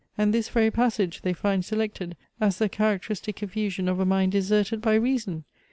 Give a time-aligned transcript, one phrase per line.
[0.17, 4.81] And this very passage they find selected, as the characteristic effusion of a mind deserted
[4.81, 5.43] by reason!